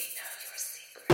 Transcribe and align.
We 0.00 0.06
know 0.16 0.32
your 0.40 0.56
secrets. 0.56 1.09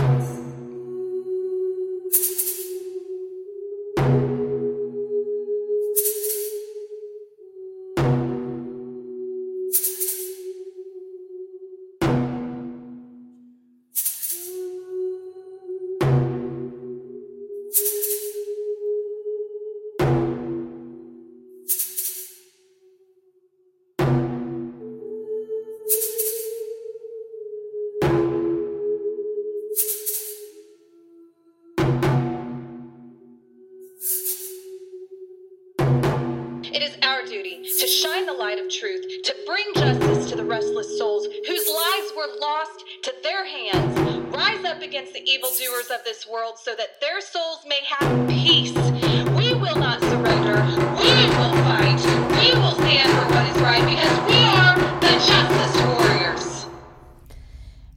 Truth, 38.69 39.23
to 39.23 39.35
bring 39.45 39.65
justice 39.75 40.29
to 40.29 40.35
the 40.35 40.43
restless 40.43 40.97
souls 40.97 41.25
whose 41.25 41.67
lives 41.67 42.11
were 42.15 42.27
lost 42.39 42.83
to 43.03 43.13
their 43.23 43.45
hands. 43.45 43.97
Rise 44.35 44.65
up 44.65 44.81
against 44.81 45.13
the 45.13 45.21
evildoers 45.21 45.89
of 45.89 46.03
this 46.03 46.27
world 46.27 46.55
so 46.57 46.75
that 46.75 46.99
their 46.99 47.21
souls 47.21 47.65
may 47.67 47.79
have 47.87 48.29
peace. 48.29 48.75
We 49.37 49.53
will 49.53 49.77
not 49.77 50.01
surrender. 50.01 50.55
We 50.99 51.13
will 51.37 51.55
fight. 51.63 51.99
We 52.37 52.59
will 52.59 52.73
stand 52.73 53.11
for 53.11 53.33
what 53.33 53.45
is 53.47 53.61
right 53.61 53.85
because 53.85 54.19
we 54.27 54.43
are 54.43 54.77
the 54.99 55.13
Justice 55.25 55.81
Warriors. 55.85 56.65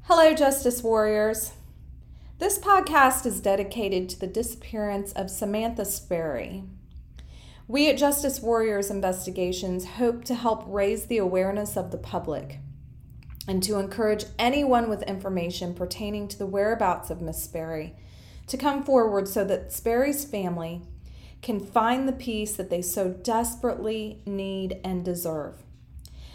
Hello, 0.03 0.35
Justice 0.35 0.83
Warriors. 0.83 1.53
This 2.39 2.59
podcast 2.59 3.27
is 3.27 3.41
dedicated 3.41 4.09
to 4.11 4.21
the 4.21 4.27
disappearance 4.27 5.13
of 5.13 5.31
Samantha 5.31 5.85
Sperry. 5.85 6.65
We 7.71 7.89
at 7.89 7.99
Justice 7.99 8.41
Warriors 8.41 8.91
Investigations 8.91 9.85
hope 9.85 10.25
to 10.25 10.35
help 10.35 10.65
raise 10.67 11.07
the 11.07 11.19
awareness 11.19 11.77
of 11.77 11.93
the 11.93 11.99
public 11.99 12.59
and 13.47 13.63
to 13.63 13.79
encourage 13.79 14.25
anyone 14.41 14.91
with 14.91 15.05
information 15.05 15.75
pertaining 15.75 16.27
to 16.27 16.37
the 16.37 16.49
whereabouts 16.49 17.11
of 17.11 17.23
Miss 17.23 17.41
Sperry 17.41 17.95
to 18.49 18.57
come 18.57 18.83
forward 18.83 19.29
so 19.29 19.45
that 19.45 19.73
Sperry's 19.73 20.25
family 20.25 20.83
can 21.43 21.61
find 21.61 22.09
the 22.09 22.13
peace 22.13 22.57
that 22.57 22.71
they 22.71 22.83
so 22.83 23.11
desperately 23.11 24.21
need 24.27 24.81
and 24.83 25.05
deserve. 25.05 25.63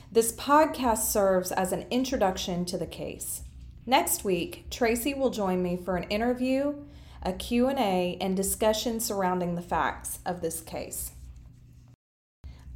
This 0.10 0.32
podcast 0.32 1.12
serves 1.12 1.52
as 1.52 1.74
an 1.74 1.86
introduction 1.92 2.64
to 2.64 2.78
the 2.78 2.88
case. 2.88 3.42
Next 3.86 4.24
week, 4.24 4.68
Tracy 4.72 5.14
will 5.14 5.32
join 5.32 5.62
me 5.62 5.76
for 5.76 5.98
an 5.98 6.04
interview, 6.04 6.76
a 7.22 7.34
Q&A, 7.34 8.18
and 8.22 8.38
discussion 8.38 9.02
surrounding 9.02 9.56
the 9.56 9.62
facts 9.62 10.20
of 10.26 10.40
this 10.40 10.62
case. 10.62 11.12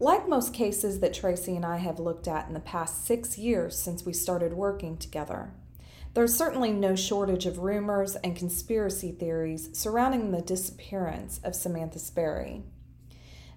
Like 0.02 0.30
most 0.30 0.54
cases 0.54 1.02
that 1.02 1.14
Tracy 1.14 1.58
and 1.58 1.66
I 1.66 1.78
have 1.78 2.00
looked 2.00 2.26
at 2.26 2.48
in 2.48 2.54
the 2.54 2.62
past 2.62 3.06
six 3.06 3.38
years 3.38 3.78
since 3.78 4.06
we 4.06 4.14
started 4.14 4.54
working 4.54 4.96
together, 4.96 5.52
there's 6.14 6.34
certainly 6.34 6.72
no 6.72 6.96
shortage 6.96 7.46
of 7.46 7.60
rumors 7.60 8.16
and 8.16 8.34
conspiracy 8.34 9.12
theories 9.12 9.70
surrounding 9.74 10.32
the 10.32 10.42
disappearance 10.42 11.42
of 11.44 11.54
Samantha 11.54 12.00
Sperry. 12.00 12.64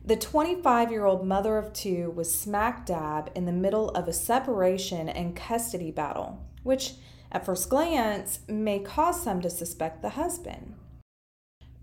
The 0.04 0.16
25 0.16 0.90
year 0.90 1.04
old 1.04 1.24
mother 1.24 1.58
of 1.58 1.72
two 1.72 2.10
was 2.10 2.36
smack 2.36 2.86
dab 2.86 3.30
in 3.36 3.46
the 3.46 3.52
middle 3.52 3.90
of 3.90 4.08
a 4.08 4.12
separation 4.12 5.08
and 5.08 5.36
custody 5.36 5.92
battle, 5.92 6.44
which 6.64 6.94
at 7.30 7.46
first 7.46 7.70
glance 7.70 8.40
may 8.48 8.80
cause 8.80 9.22
some 9.22 9.40
to 9.42 9.48
suspect 9.48 10.02
the 10.02 10.10
husband. 10.10 10.74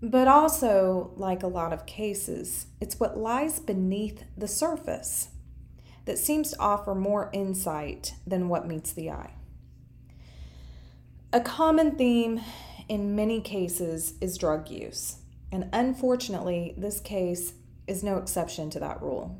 But 0.02 0.28
also, 0.28 1.12
like 1.16 1.42
a 1.42 1.48
lot 1.48 1.72
of 1.72 1.84
cases, 1.84 2.66
it's 2.80 2.98
what 2.98 3.18
lies 3.18 3.60
beneath 3.60 4.24
the 4.36 4.48
surface 4.48 5.28
that 6.06 6.18
seems 6.18 6.52
to 6.52 6.58
offer 6.58 6.94
more 6.94 7.28
insight 7.32 8.14
than 8.26 8.48
what 8.48 8.66
meets 8.66 8.92
the 8.92 9.10
eye. 9.10 9.34
A 11.32 11.40
common 11.40 11.96
theme 11.96 12.40
in 12.88 13.14
many 13.14 13.40
cases 13.40 14.14
is 14.20 14.38
drug 14.38 14.70
use, 14.70 15.18
and 15.52 15.68
unfortunately, 15.72 16.74
this 16.76 16.98
case 16.98 17.52
is 17.86 18.02
no 18.02 18.16
exception 18.16 18.70
to 18.70 18.80
that 18.80 19.02
rule. 19.02 19.38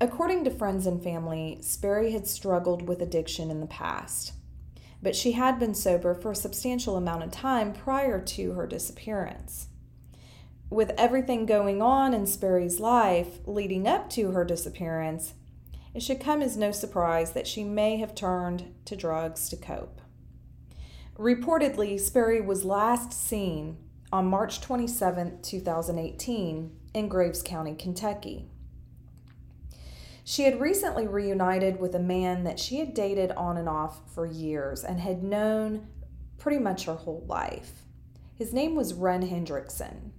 According 0.00 0.44
to 0.44 0.50
friends 0.50 0.86
and 0.86 1.00
family, 1.00 1.58
Sperry 1.60 2.10
had 2.10 2.26
struggled 2.26 2.88
with 2.88 3.02
addiction 3.02 3.50
in 3.50 3.60
the 3.60 3.66
past, 3.66 4.32
but 5.02 5.16
she 5.16 5.32
had 5.32 5.58
been 5.58 5.74
sober 5.74 6.14
for 6.14 6.30
a 6.30 6.36
substantial 6.36 6.96
amount 6.96 7.24
of 7.24 7.30
time 7.32 7.72
prior 7.72 8.20
to 8.20 8.52
her 8.52 8.66
disappearance. 8.66 9.66
With 10.70 10.92
everything 10.96 11.44
going 11.44 11.82
on 11.82 12.14
in 12.14 12.26
Sperry's 12.26 12.80
life 12.80 13.40
leading 13.44 13.86
up 13.86 14.08
to 14.10 14.30
her 14.30 14.44
disappearance, 14.44 15.34
it 15.92 16.02
should 16.02 16.20
come 16.20 16.40
as 16.40 16.56
no 16.56 16.72
surprise 16.72 17.32
that 17.32 17.46
she 17.46 17.64
may 17.64 17.98
have 17.98 18.14
turned 18.14 18.72
to 18.86 18.96
drugs 18.96 19.48
to 19.50 19.56
cope. 19.56 20.00
Reportedly, 21.18 22.00
Sperry 22.00 22.40
was 22.40 22.64
last 22.64 23.12
seen 23.12 23.76
on 24.10 24.26
March 24.26 24.60
27, 24.60 25.42
2018, 25.42 26.76
in 26.94 27.08
Graves 27.08 27.42
County, 27.42 27.74
Kentucky. 27.74 28.48
She 30.24 30.44
had 30.44 30.60
recently 30.60 31.06
reunited 31.06 31.80
with 31.80 31.94
a 31.94 32.00
man 32.00 32.44
that 32.44 32.60
she 32.60 32.78
had 32.78 32.94
dated 32.94 33.32
on 33.32 33.56
and 33.56 33.68
off 33.68 34.00
for 34.14 34.24
years 34.24 34.84
and 34.84 35.00
had 35.00 35.22
known 35.22 35.88
pretty 36.38 36.58
much 36.58 36.84
her 36.84 36.94
whole 36.94 37.24
life. 37.26 37.82
His 38.34 38.52
name 38.52 38.74
was 38.74 38.94
Ren 38.94 39.28
Hendrickson. 39.28 40.12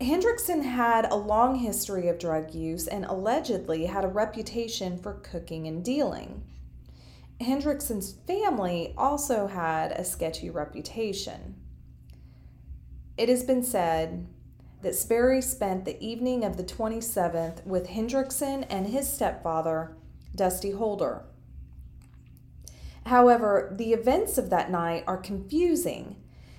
Hendrickson 0.00 0.62
had 0.62 1.04
a 1.04 1.14
long 1.14 1.56
history 1.56 2.08
of 2.08 2.18
drug 2.18 2.54
use 2.54 2.88
and 2.88 3.04
allegedly 3.04 3.86
had 3.86 4.04
a 4.04 4.08
reputation 4.08 4.98
for 4.98 5.14
cooking 5.14 5.68
and 5.68 5.84
dealing. 5.84 6.42
Hendrickson's 7.40 8.12
family 8.26 8.94
also 8.96 9.46
had 9.46 9.92
a 9.92 10.04
sketchy 10.04 10.50
reputation. 10.50 11.56
It 13.16 13.28
has 13.28 13.44
been 13.44 13.62
said 13.62 14.26
that 14.82 14.94
Sperry 14.96 15.40
spent 15.40 15.84
the 15.84 16.00
evening 16.04 16.44
of 16.44 16.56
the 16.56 16.64
27th 16.64 17.64
with 17.64 17.88
Hendrickson 17.88 18.66
and 18.68 18.88
his 18.88 19.10
stepfather, 19.10 19.96
Dusty 20.34 20.72
Holder. 20.72 21.22
However, 23.06 23.74
the 23.76 23.92
events 23.92 24.38
of 24.38 24.50
that 24.50 24.70
night 24.70 25.04
are 25.06 25.16
confusing 25.16 26.16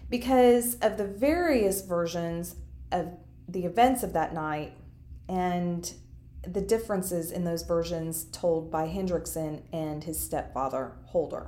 because 0.09 0.75
of 0.75 0.97
the 0.97 1.07
various 1.07 1.81
versions 1.81 2.55
of 2.91 3.13
the 3.47 3.65
events 3.65 4.03
of 4.03 4.13
that 4.13 4.33
night 4.33 4.73
and 5.27 5.93
the 6.45 6.61
differences 6.61 7.31
in 7.31 7.45
those 7.45 7.63
versions 7.63 8.25
told 8.25 8.69
by 8.69 8.87
Hendrickson 8.87 9.61
and 9.71 10.03
his 10.03 10.19
stepfather, 10.19 10.93
Holder. 11.05 11.47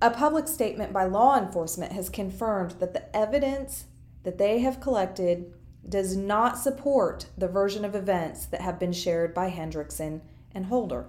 A 0.00 0.10
public 0.10 0.48
statement 0.48 0.92
by 0.92 1.04
law 1.04 1.38
enforcement 1.38 1.92
has 1.92 2.08
confirmed 2.08 2.72
that 2.78 2.94
the 2.94 3.14
evidence 3.16 3.84
that 4.28 4.36
they 4.36 4.58
have 4.58 4.78
collected 4.78 5.54
does 5.88 6.14
not 6.14 6.58
support 6.58 7.28
the 7.38 7.48
version 7.48 7.82
of 7.82 7.94
events 7.94 8.44
that 8.44 8.60
have 8.60 8.78
been 8.78 8.92
shared 8.92 9.32
by 9.32 9.50
Hendrickson 9.50 10.20
and 10.52 10.66
Holder. 10.66 11.06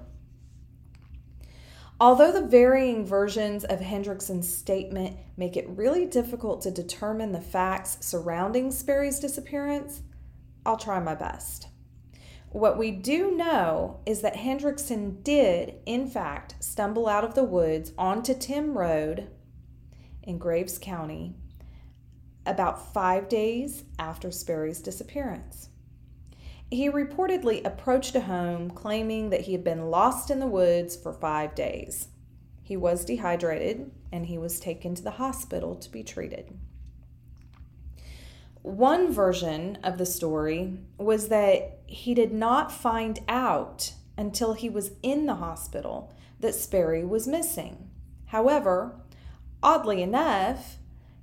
Although 2.00 2.32
the 2.32 2.48
varying 2.48 3.06
versions 3.06 3.66
of 3.66 3.82
Hendrickson's 3.82 4.48
statement 4.48 5.18
make 5.36 5.58
it 5.58 5.68
really 5.68 6.06
difficult 6.06 6.62
to 6.62 6.72
determine 6.72 7.34
the 7.34 7.42
facts 7.42 7.98
surrounding 8.00 8.72
Sperry's 8.72 9.20
disappearance, 9.20 10.02
I'll 10.66 10.78
try 10.78 11.02
my 11.02 11.14
best. 11.14 11.68
What 12.52 12.78
we 12.78 12.90
do 12.90 13.36
know 13.36 14.00
is 14.06 14.22
that 14.22 14.36
Hendrickson 14.36 15.24
did, 15.24 15.74
in 15.86 16.08
fact, 16.08 16.56
stumble 16.62 17.10
out 17.10 17.26
of 17.26 17.36
the 17.36 17.44
woods 17.44 17.92
onto 17.98 18.34
Tim 18.34 18.78
Road 18.78 19.28
in 20.24 20.38
Graves 20.38 20.78
County 20.78 21.36
about 22.50 22.94
five 22.94 23.30
days 23.30 23.84
after 23.98 24.32
Sperry's 24.32 24.82
disappearance. 24.82 25.70
He 26.72 26.90
reportedly 26.90 27.66
approached 27.66 28.16
a 28.16 28.22
home 28.22 28.70
claiming 28.70 29.30
that 29.30 29.42
he 29.42 29.54
had 29.54 29.64
been 29.64 29.90
lost 29.90 30.30
in 30.30 30.40
the 30.40 30.48
woods 30.48 30.96
for 30.96 31.14
five 31.14 31.56
days. 31.56 32.10
He 32.62 32.78
was 32.78 33.06
dehydrated 33.06 33.92
and 34.12 34.28
he 34.28 34.38
was 34.38 34.60
taken 34.60 34.94
to 34.96 35.02
the 35.02 35.12
hospital 35.12 35.76
to 35.76 35.90
be 35.90 36.04
treated. 36.04 36.58
One 38.62 39.12
version 39.12 39.78
of 39.84 39.98
the 39.98 40.06
story 40.06 40.78
was 40.98 41.30
that 41.30 41.80
he 41.86 42.14
did 42.14 42.32
not 42.32 42.72
find 42.72 43.20
out 43.28 43.94
until 44.18 44.54
he 44.54 44.70
was 44.70 44.92
in 45.02 45.26
the 45.26 45.36
hospital 45.36 46.14
that 46.40 46.54
Sperry 46.54 47.04
was 47.06 47.28
missing. 47.28 47.90
However, 48.28 49.00
oddly 49.64 50.04
enough, 50.04 50.79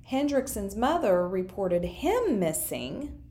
Hendrickson's 0.09 0.75
mother 0.75 1.27
reported 1.27 1.83
him 1.83 2.39
missing 2.39 3.21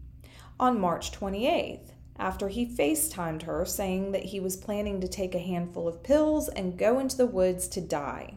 on 0.60 0.78
March 0.78 1.10
28th 1.10 1.92
after 2.18 2.48
he 2.48 2.66
FaceTimed 2.66 3.42
her 3.42 3.64
saying 3.64 4.12
that 4.12 4.24
he 4.24 4.40
was 4.40 4.58
planning 4.58 5.00
to 5.00 5.08
take 5.08 5.34
a 5.34 5.38
handful 5.38 5.88
of 5.88 6.02
pills 6.02 6.48
and 6.50 6.78
go 6.78 6.98
into 6.98 7.16
the 7.16 7.26
woods 7.26 7.66
to 7.68 7.80
die. 7.80 8.36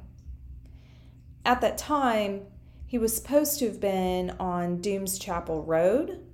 at 1.46 1.60
that 1.62 1.78
time, 1.78 2.46
he 2.86 2.98
was 2.98 3.16
supposed 3.16 3.60
to 3.60 3.68
have 3.68 3.80
been 3.80 4.32
on 4.40 4.82
Dooms 4.82 5.20
Chapel 5.20 5.64
Road. 5.64 6.26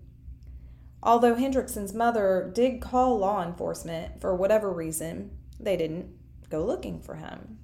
Although 1.02 1.36
Hendrickson's 1.36 1.94
mother 1.94 2.52
did 2.54 2.82
call 2.82 3.18
law 3.18 3.44
enforcement 3.44 4.22
for 4.22 4.36
whatever 4.36 4.72
reason, 4.72 5.32
they 5.60 5.76
didn't 5.76 6.16
go 6.50 6.64
looking 6.64 7.02
for 7.02 7.16
him. 7.16 7.60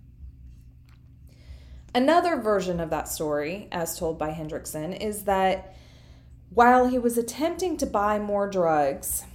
Another 1.93 2.37
version 2.37 2.79
of 2.79 2.89
that 2.89 3.09
story, 3.09 3.67
as 3.71 3.99
told 3.99 4.17
by 4.17 4.31
Hendrickson, 4.31 4.97
is 4.99 5.23
that 5.23 5.75
while 6.49 6.87
he 6.87 6.97
was 6.97 7.17
attempting 7.17 7.75
to 7.77 7.85
buy 7.85 8.17
more 8.17 8.49
drugs, 8.49 9.25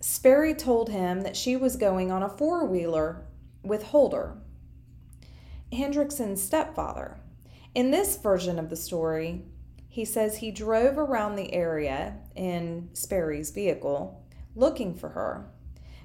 Sperry 0.00 0.54
told 0.54 0.88
him 0.88 1.20
that 1.22 1.36
she 1.36 1.56
was 1.56 1.76
going 1.76 2.10
on 2.10 2.22
a 2.22 2.28
four 2.28 2.64
wheeler 2.64 3.26
with 3.62 3.82
Holder, 3.84 4.38
Hendrickson's 5.72 6.42
stepfather. 6.42 7.18
In 7.74 7.90
this 7.90 8.16
version 8.16 8.58
of 8.58 8.70
the 8.70 8.76
story, 8.76 9.44
he 9.88 10.04
says 10.06 10.38
he 10.38 10.50
drove 10.50 10.96
around 10.96 11.36
the 11.36 11.52
area 11.52 12.16
in 12.34 12.88
Sperry's 12.94 13.50
vehicle 13.50 14.24
looking 14.56 14.94
for 14.94 15.10
her, 15.10 15.50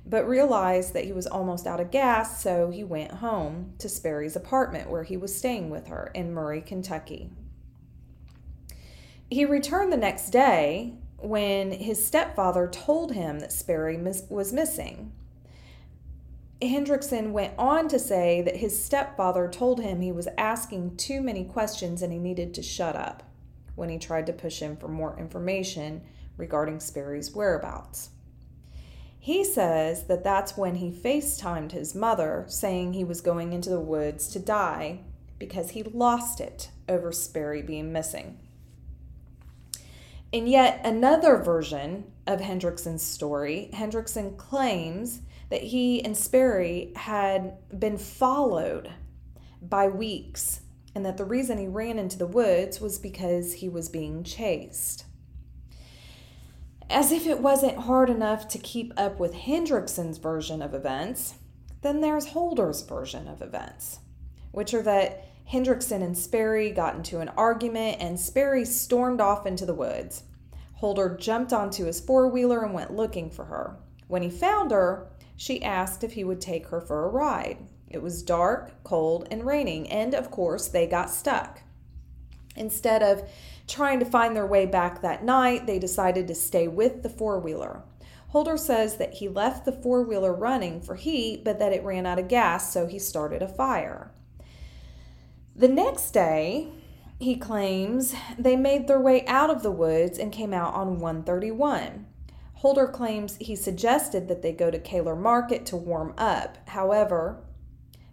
but 0.06 0.28
realized 0.28 0.94
that 0.94 1.06
he 1.06 1.12
was 1.12 1.26
almost 1.26 1.66
out 1.66 1.80
of 1.80 1.92
gas, 1.92 2.42
so 2.42 2.70
he 2.70 2.84
went 2.84 3.12
home 3.12 3.74
to 3.80 3.90
Sperry's 3.90 4.36
apartment 4.36 4.90
where 4.90 5.04
he 5.04 5.18
was 5.18 5.36
staying 5.36 5.70
with 5.70 5.88
her 5.88 6.12
in 6.14 6.34
Murray, 6.34 6.62
Kentucky. 6.62 7.32
He 9.30 9.46
returned 9.46 9.92
the 9.92 9.98
next 9.98 10.30
day 10.30 10.94
when 11.18 11.72
his 11.72 12.06
stepfather 12.06 12.68
told 12.68 13.14
him 13.14 13.40
that 13.40 13.52
Sperry 13.52 13.98
was 13.98 14.54
missing. 14.54 15.12
Hendrickson 16.62 17.32
went 17.32 17.54
on 17.58 17.88
to 17.90 18.00
say 18.00 18.42
that 18.42 18.58
his 18.58 18.82
stepfather 18.82 19.48
told 19.50 19.82
him 19.82 20.02
he 20.02 20.12
was 20.12 20.28
asking 20.38 20.96
too 20.98 21.22
many 21.22 21.44
questions 21.44 22.02
and 22.02 22.14
he 22.14 22.20
needed 22.20 22.54
to 22.54 22.62
shut 22.62 22.96
up 22.96 23.24
when 23.76 23.90
he 23.90 23.98
tried 23.98 24.26
to 24.28 24.34
push 24.34 24.60
him 24.60 24.78
for 24.78 24.88
more 24.88 25.18
information 25.20 26.02
regarding 26.38 26.80
Sperry's 26.80 27.36
whereabouts. 27.36 28.10
He 29.26 29.44
says 29.44 30.04
that 30.04 30.24
that's 30.24 30.56
when 30.56 30.76
he 30.76 30.92
FaceTimed 30.92 31.72
his 31.72 31.96
mother, 31.96 32.46
saying 32.48 32.94
he 32.94 33.04
was 33.04 33.22
going 33.22 33.54
into 33.54 33.72
the 33.72 33.80
woods 33.80 34.28
to 34.28 34.40
die 34.40 35.00
because 35.40 35.72
he 35.72 35.82
lost 35.82 36.40
it 36.40 36.70
over 36.88 37.12
Sperry 37.12 37.64
being 37.64 37.92
missing. 37.92 38.38
In 40.32 40.46
yet 40.46 40.80
another 40.84 41.38
version 41.38 42.04
of 42.28 42.40
Hendrickson's 42.40 43.02
story, 43.02 43.72
Hendrickson 43.74 44.38
claims 44.38 45.22
that 45.50 45.64
he 45.64 46.06
and 46.06 46.16
Sperry 46.16 46.94
had 46.96 47.58
been 47.80 47.98
followed 47.98 48.92
by 49.60 49.88
weeks 49.88 50.62
and 50.94 51.04
that 51.04 51.18
the 51.18 51.26
reason 51.26 51.58
he 51.58 51.68
ran 51.68 51.98
into 51.98 52.20
the 52.20 52.28
woods 52.28 52.80
was 52.80 53.00
because 53.00 53.54
he 53.54 53.70
was 53.70 53.90
being 53.90 54.24
chased. 54.24 55.06
As 56.90 57.12
if 57.12 57.26
it 57.26 57.40
wasn't 57.40 57.80
hard 57.80 58.10
enough 58.10 58.48
to 58.50 58.60
keep 58.60 58.94
up 58.96 59.20
with 59.20 59.34
Hendrickson's 59.34 60.20
version 60.20 60.62
of 60.62 60.74
events, 60.74 61.36
then 61.82 62.02
there's 62.02 62.28
Holder's 62.28 62.84
version 62.84 63.28
of 63.28 63.42
events, 63.42 64.00
which 64.52 64.74
are 64.74 64.84
that 64.84 65.26
Hendrickson 65.52 66.04
and 66.04 66.18
Sperry 66.18 66.72
got 66.72 66.96
into 66.96 67.20
an 67.20 67.30
argument 67.30 67.98
and 68.00 68.20
Sperry 68.20 68.66
stormed 68.66 69.22
off 69.22 69.46
into 69.46 69.66
the 69.66 69.74
woods. 69.74 70.24
Holder 70.76 71.18
jumped 71.20 71.54
onto 71.54 71.86
his 71.86 72.00
four 72.00 72.28
wheeler 72.28 72.64
and 72.64 72.74
went 72.74 72.96
looking 72.96 73.30
for 73.30 73.46
her. 73.46 73.78
When 74.08 74.22
he 74.22 74.30
found 74.30 74.72
her, 74.72 75.08
she 75.36 75.64
asked 75.64 76.04
if 76.04 76.14
he 76.14 76.24
would 76.24 76.42
take 76.42 76.68
her 76.68 76.82
for 76.82 77.06
a 77.06 77.10
ride. 77.10 77.58
It 77.90 78.02
was 78.02 78.24
dark, 78.24 78.84
cold, 78.84 79.28
and 79.32 79.46
raining, 79.46 79.90
and 79.90 80.14
of 80.14 80.32
course, 80.32 80.68
they 80.68 80.86
got 80.88 81.10
stuck. 81.10 81.62
Instead 82.56 83.04
of 83.04 83.28
trying 83.68 84.00
to 84.00 84.06
find 84.06 84.36
their 84.36 84.46
way 84.46 84.66
back 84.66 85.02
that 85.02 85.24
night, 85.24 85.66
they 85.66 85.80
decided 85.80 86.28
to 86.28 86.36
stay 86.36 86.68
with 86.68 87.04
the 87.04 87.10
four 87.10 87.40
wheeler. 87.40 87.84
Holder 88.30 88.58
says 88.58 88.98
that 88.98 89.14
he 89.16 89.30
left 89.30 89.66
the 89.66 89.72
four 89.72 90.04
wheeler 90.04 90.34
running 90.34 90.82
for 90.82 90.96
heat, 90.96 91.44
but 91.44 91.58
that 91.60 91.72
it 91.72 91.84
ran 91.84 92.06
out 92.06 92.20
of 92.20 92.28
gas, 92.28 92.72
so 92.72 92.86
he 92.86 93.00
started 93.00 93.42
a 93.42 93.48
fire. 93.48 94.12
The 95.56 95.70
next 95.70 96.12
day, 96.12 96.68
he 97.18 97.38
claims 97.38 98.14
they 98.38 98.58
made 98.58 98.88
their 98.88 99.00
way 99.00 99.26
out 99.26 99.50
of 99.50 99.64
the 99.64 99.72
woods 99.72 100.20
and 100.20 100.34
came 100.34 100.54
out 100.54 100.74
on 100.74 101.00
131. 101.00 102.06
Holder 102.56 102.88
claims 102.88 103.38
he 103.38 103.56
suggested 103.56 104.28
that 104.28 104.42
they 104.42 104.52
go 104.52 104.70
to 104.70 104.80
Kaler 104.80 105.16
Market 105.16 105.66
to 105.68 105.78
warm 105.78 106.14
up. 106.18 106.58
However, 106.68 107.38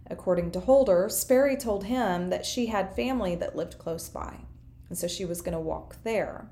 according 0.07 0.51
to 0.51 0.59
Holder, 0.59 1.09
Sperry 1.09 1.55
told 1.57 1.85
him 1.85 2.29
that 2.29 2.45
she 2.45 2.67
had 2.67 2.95
family 2.95 3.35
that 3.35 3.55
lived 3.55 3.77
close 3.77 4.09
by, 4.09 4.39
and 4.89 4.97
so 4.97 5.07
she 5.07 5.25
was 5.25 5.41
going 5.41 5.53
to 5.53 5.59
walk 5.59 5.97
there. 6.03 6.49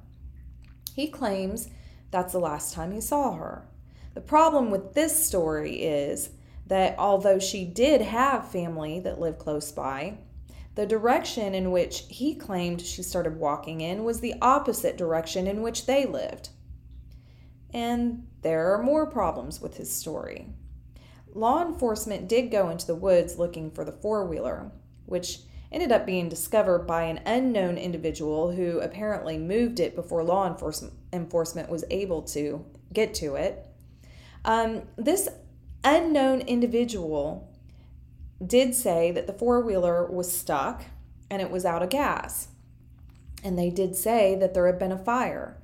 He 0.96 1.08
claims 1.08 1.70
that's 2.12 2.34
the 2.34 2.40
last 2.40 2.74
time 2.74 2.92
he 2.92 3.02
saw 3.02 3.34
her. 3.34 3.68
The 4.14 4.22
problem 4.22 4.72
with 4.72 4.94
this 4.94 5.26
story 5.26 5.84
is 5.84 6.32
that 6.68 6.96
although 6.98 7.40
she 7.40 7.66
did 7.66 8.02
have 8.02 8.52
family 8.52 9.00
that 9.00 9.20
lived 9.20 9.40
close 9.40 9.72
by, 9.72 10.18
the 10.76 10.86
direction 10.86 11.54
in 11.54 11.72
which 11.72 12.06
he 12.10 12.34
claimed 12.36 12.82
she 12.82 13.04
started 13.04 13.38
walking 13.38 13.82
in 13.82 14.04
was 14.04 14.20
the 14.20 14.36
opposite 14.42 14.98
direction 14.98 15.48
in 15.48 15.62
which 15.62 15.86
they 15.86 16.06
lived. 16.06 16.50
And 17.74 18.28
there 18.42 18.74
are 18.74 18.84
more 18.84 19.06
problems 19.06 19.62
with 19.62 19.78
his 19.78 19.94
story. 19.94 20.48
Law 21.34 21.66
enforcement 21.66 22.28
did 22.28 22.52
go 22.52 22.70
into 22.70 22.88
the 22.88 22.96
woods 22.96 23.38
looking 23.38 23.72
for 23.72 23.86
the 23.86 23.92
four 23.92 24.26
wheeler, 24.26 24.72
which 25.06 25.40
ended 25.72 25.92
up 25.92 26.06
being 26.06 26.28
discovered 26.28 26.86
by 26.86 27.04
an 27.04 27.22
unknown 27.26 27.78
individual 27.78 28.52
who 28.52 28.80
apparently 28.80 29.38
moved 29.38 29.80
it 29.80 29.96
before 29.96 30.24
law 30.24 30.46
enforcement 31.14 31.70
was 31.70 31.86
able 31.90 32.22
to 32.22 32.66
get 32.92 33.14
to 33.14 33.36
it. 33.36 33.66
Um, 34.44 34.84
this 34.98 35.30
unknown 35.84 36.42
individual 36.42 37.50
did 38.46 38.76
say 38.76 39.12
that 39.12 39.28
the 39.28 39.34
four 39.34 39.62
wheeler 39.62 40.06
was 40.06 40.36
stuck 40.36 40.84
and 41.30 41.42
it 41.42 41.52
was 41.52 41.64
out 41.66 41.84
of 41.84 41.90
gas. 41.90 42.50
And 43.44 43.58
they 43.58 43.70
did 43.70 43.96
say 43.96 44.36
that 44.36 44.54
there 44.54 44.68
had 44.68 44.80
been 44.80 44.92
a 44.92 44.98
fire. 44.98 45.58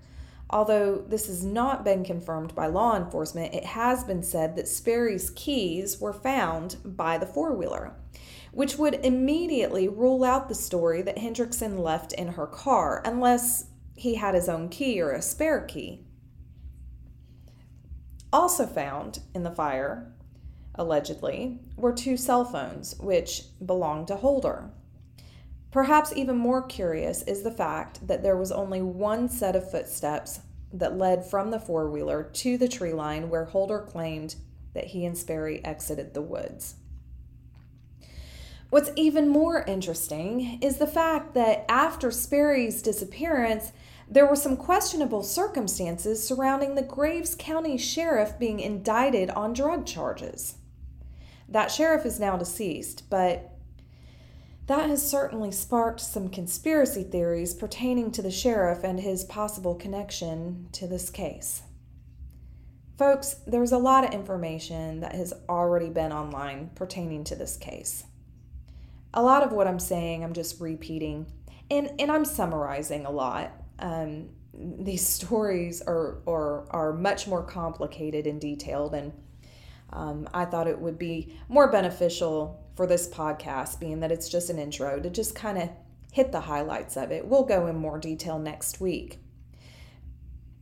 Although 0.49 1.03
this 1.07 1.27
has 1.27 1.43
not 1.43 1.83
been 1.83 2.05
confirmed 2.05 2.55
by 2.55 2.67
law 2.67 2.95
enforcement, 2.95 3.53
it 3.53 3.65
has 3.65 4.03
been 4.03 4.23
said 4.23 4.55
that 4.55 4.67
Sperry's 4.67 5.29
keys 5.31 5.99
were 5.99 6.13
found 6.13 6.77
by 6.85 7.17
the 7.17 7.25
four 7.25 7.53
wheeler, 7.53 7.93
which 8.53 8.77
would 8.77 9.05
immediately 9.05 9.89
rule 9.89 10.23
out 10.23 10.47
the 10.47 10.55
story 10.55 11.01
that 11.01 11.17
Hendrickson 11.17 11.79
left 11.79 12.13
in 12.13 12.29
her 12.29 12.47
car, 12.47 13.01
unless 13.03 13.65
he 13.95 14.15
had 14.15 14.35
his 14.35 14.47
own 14.47 14.69
key 14.69 15.01
or 15.01 15.11
a 15.11 15.21
spare 15.21 15.61
key. 15.61 16.05
Also 18.31 18.65
found 18.65 19.19
in 19.33 19.43
the 19.43 19.51
fire, 19.51 20.13
allegedly, 20.75 21.59
were 21.75 21.93
two 21.93 22.15
cell 22.15 22.45
phones, 22.45 22.97
which 22.99 23.43
belonged 23.65 24.07
to 24.07 24.15
Holder. 24.15 24.71
Perhaps 25.71 26.13
even 26.15 26.37
more 26.37 26.61
curious 26.61 27.21
is 27.23 27.43
the 27.43 27.51
fact 27.51 28.07
that 28.07 28.23
there 28.23 28.37
was 28.37 28.51
only 28.51 28.81
one 28.81 29.27
set 29.29 29.55
of 29.55 29.69
footsteps 29.69 30.39
that 30.71 30.97
led 30.97 31.25
from 31.25 31.51
the 31.51 31.59
four 31.59 31.89
wheeler 31.89 32.23
to 32.23 32.57
the 32.57 32.67
tree 32.67 32.93
line 32.93 33.29
where 33.29 33.45
Holder 33.45 33.79
claimed 33.79 34.35
that 34.73 34.85
he 34.85 35.05
and 35.05 35.17
Sperry 35.17 35.63
exited 35.63 36.13
the 36.13 36.21
woods. 36.21 36.75
What's 38.69 38.91
even 38.95 39.29
more 39.29 39.63
interesting 39.63 40.59
is 40.61 40.77
the 40.77 40.87
fact 40.87 41.33
that 41.35 41.65
after 41.69 42.11
Sperry's 42.11 42.81
disappearance, 42.81 43.71
there 44.09 44.25
were 44.25 44.35
some 44.35 44.57
questionable 44.57 45.23
circumstances 45.23 46.25
surrounding 46.25 46.75
the 46.75 46.81
Graves 46.81 47.35
County 47.37 47.77
Sheriff 47.77 48.37
being 48.37 48.59
indicted 48.59 49.29
on 49.31 49.53
drug 49.53 49.85
charges. 49.85 50.55
That 51.47 51.71
sheriff 51.71 52.05
is 52.05 52.19
now 52.19 52.35
deceased, 52.35 53.09
but 53.09 53.56
that 54.67 54.89
has 54.89 55.09
certainly 55.09 55.51
sparked 55.51 56.01
some 56.01 56.27
conspiracy 56.27 57.03
theories 57.03 57.53
pertaining 57.53 58.11
to 58.11 58.21
the 58.21 58.31
sheriff 58.31 58.83
and 58.83 58.99
his 58.99 59.23
possible 59.23 59.75
connection 59.75 60.67
to 60.73 60.87
this 60.87 61.09
case. 61.09 61.63
Folks, 62.97 63.35
there's 63.45 63.71
a 63.71 63.77
lot 63.77 64.03
of 64.03 64.13
information 64.13 64.99
that 64.99 65.15
has 65.15 65.33
already 65.47 65.89
been 65.89 66.11
online 66.11 66.71
pertaining 66.75 67.23
to 67.23 67.35
this 67.35 67.55
case. 67.55 68.03
A 69.13 69.21
lot 69.21 69.41
of 69.41 69.53
what 69.53 69.67
I'm 69.67 69.79
saying, 69.79 70.23
I'm 70.23 70.33
just 70.33 70.59
repeating, 70.59 71.27
and, 71.71 71.91
and 71.97 72.11
I'm 72.11 72.25
summarizing 72.25 73.05
a 73.05 73.11
lot. 73.11 73.53
Um, 73.79 74.29
these 74.53 75.05
stories 75.07 75.81
are, 75.81 76.17
are, 76.27 76.69
are 76.71 76.91
much 76.91 77.25
more 77.25 77.43
complicated 77.43 78.27
and 78.27 78.41
detailed, 78.41 78.93
and 78.95 79.13
um, 79.93 80.27
I 80.33 80.43
thought 80.43 80.67
it 80.67 80.77
would 80.77 80.99
be 80.99 81.37
more 81.47 81.71
beneficial 81.71 82.66
for 82.77 82.87
this 82.87 83.09
podcast, 83.09 83.79
being 83.79 83.99
that 83.99 84.11
it's 84.11 84.29
just 84.29 84.49
an 84.49 84.59
intro, 84.59 84.99
to 84.99 85.09
just 85.09 85.35
kind 85.35 85.57
of 85.57 85.69
hit 86.13 86.31
the 86.31 86.41
highlights 86.41 86.95
of 86.95 87.11
it. 87.11 87.27
We'll 87.27 87.43
go 87.43 87.67
in 87.67 87.75
more 87.75 87.99
detail 87.99 88.39
next 88.39 88.79
week. 88.79 89.19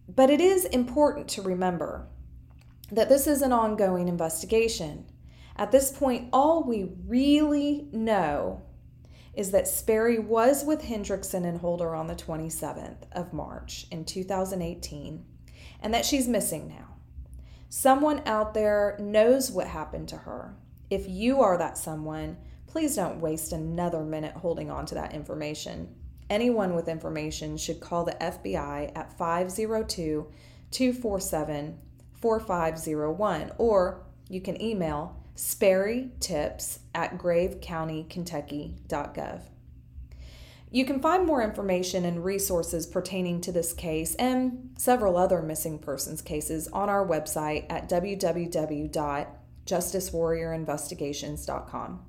But 0.08 0.30
it 0.30 0.40
is 0.42 0.66
important 0.66 1.28
to 1.30 1.42
remember 1.42 2.08
that 2.92 3.10
this 3.10 3.28
is 3.28 3.42
an 3.42 3.52
ongoing 3.52 4.08
investigation. 4.08 5.06
At 5.58 5.72
this 5.72 5.92
point, 5.92 6.30
all 6.32 6.64
we 6.64 6.92
really 7.06 7.88
know 7.92 8.64
is 9.34 9.52
that 9.52 9.68
Sperry 9.68 10.18
was 10.18 10.64
with 10.64 10.84
Hendrickson 10.84 11.46
and 11.46 11.60
Holder 11.60 11.94
on 11.94 12.08
the 12.08 12.16
27th 12.16 13.04
of 13.12 13.34
March 13.34 13.88
in 13.92 14.06
2018 14.06 15.26
and 15.82 15.94
that 15.94 16.06
she's 16.06 16.28
missing 16.28 16.70
now. 16.70 16.96
Someone 17.70 18.22
out 18.26 18.54
there 18.54 18.96
knows 19.00 19.52
what 19.52 19.68
happened 19.68 20.08
to 20.10 20.18
her. 20.18 20.56
If 20.90 21.08
you 21.08 21.42
are 21.42 21.58
that 21.58 21.78
someone, 21.78 22.38
please 22.68 22.96
don't 22.96 23.22
waste 23.22 23.52
another 23.52 24.04
minute 24.04 24.34
holding 24.34 24.70
on 24.70 24.86
to 24.88 24.96
that 24.96 25.14
information. 25.14 25.96
Anyone 26.30 26.76
with 26.76 26.88
information 26.88 27.58
should 27.58 27.80
call 27.80 28.04
the 28.04 28.18
FBI 28.20 28.92
at 28.96 29.18
502 29.18 30.28
247 30.72 31.80
4501 32.14 33.52
or 33.58 34.04
you 34.30 34.42
can 34.42 34.62
email 34.62 35.20
sperrytips 35.36 36.80
at 36.94 37.18
gravecountykentucky.gov. 37.18 39.42
You 40.72 40.86
can 40.86 41.00
find 41.00 41.26
more 41.26 41.42
information 41.42 42.06
and 42.06 42.26
resources 42.26 42.88
pertaining 42.88 43.42
to 43.42 43.52
this 43.52 43.72
case 43.72 44.16
and 44.16 44.72
several 44.78 45.18
other 45.18 45.42
missing 45.42 45.80
persons 45.80 46.22
cases 46.22 46.68
on 46.70 46.90
our 46.90 47.08
website 47.08 47.66
at 47.70 47.88
www.justicewarriorinvestigations.com. 49.66 52.06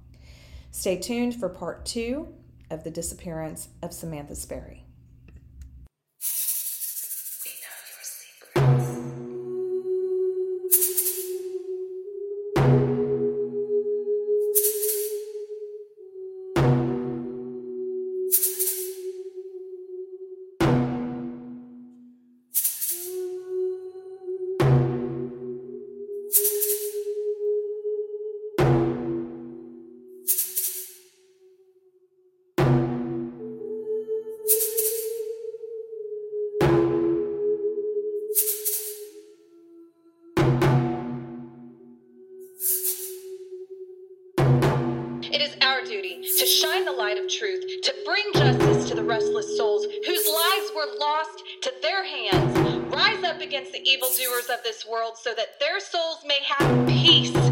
Stay 0.71 0.99
tuned 0.99 1.35
for 1.35 1.49
part 1.49 1.87
two 1.87 2.35
of 2.71 2.85
the 2.85 2.91
disappearance 2.91 3.69
of 3.83 3.93
Samantha 3.93 4.35
Sperry. 4.35 4.86
It 45.33 45.40
is 45.40 45.56
our 45.61 45.83
duty 45.83 46.23
to 46.38 46.47
shine 46.47 46.85
the 46.85 46.92
light 46.92 47.18
of 47.18 47.28
truth, 47.28 47.64
to 47.83 47.95
bring 48.04 48.25
justice 48.35 48.88
to 48.88 48.95
the 48.95 49.02
restless 49.02 49.56
souls 49.56 49.85
whose 49.85 50.26
lives 50.26 50.71
were 50.75 50.87
lost 51.00 51.42
to 51.62 51.73
their 51.83 52.04
hands. 52.04 52.56
Rise 52.95 53.25
up 53.25 53.40
against 53.40 53.73
the 53.73 53.80
evildoers 53.80 54.49
of 54.49 54.62
this 54.62 54.87
world 54.87 55.18
so 55.18 55.35
that 55.35 55.59
their 55.59 55.80
souls 55.80 56.18
may 56.26 56.38
have 56.47 56.87
peace 56.87 57.46